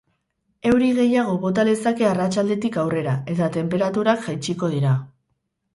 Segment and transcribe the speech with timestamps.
[0.69, 5.01] Euri gehiago bota lezake arratsaldetik aurrera, eta tenperaturak jatsiko dira.